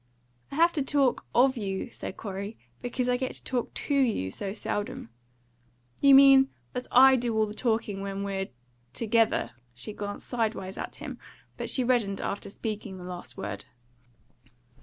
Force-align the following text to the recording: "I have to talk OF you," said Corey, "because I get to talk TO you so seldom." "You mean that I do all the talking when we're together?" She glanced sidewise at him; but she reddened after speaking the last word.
"I 0.51 0.55
have 0.55 0.73
to 0.73 0.81
talk 0.81 1.27
OF 1.35 1.57
you," 1.57 1.91
said 1.91 2.17
Corey, 2.17 2.57
"because 2.81 3.07
I 3.07 3.17
get 3.17 3.33
to 3.33 3.43
talk 3.43 3.71
TO 3.75 3.93
you 3.93 4.31
so 4.31 4.51
seldom." 4.51 5.09
"You 6.01 6.15
mean 6.15 6.49
that 6.73 6.87
I 6.91 7.15
do 7.15 7.37
all 7.37 7.45
the 7.45 7.53
talking 7.53 8.01
when 8.01 8.23
we're 8.23 8.49
together?" 8.93 9.51
She 9.75 9.93
glanced 9.93 10.25
sidewise 10.25 10.75
at 10.79 10.95
him; 10.95 11.19
but 11.55 11.69
she 11.69 11.83
reddened 11.83 12.19
after 12.19 12.49
speaking 12.49 12.97
the 12.97 13.03
last 13.03 13.37
word. 13.37 13.65